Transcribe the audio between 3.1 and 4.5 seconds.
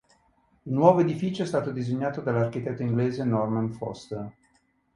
Norman Foster.